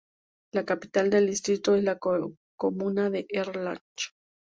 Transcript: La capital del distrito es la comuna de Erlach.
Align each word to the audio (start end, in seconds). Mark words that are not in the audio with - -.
La 0.51 0.65
capital 0.65 1.11
del 1.11 1.27
distrito 1.27 1.75
es 1.75 1.83
la 1.83 1.99
comuna 2.57 3.11
de 3.11 3.27
Erlach. 3.29 4.13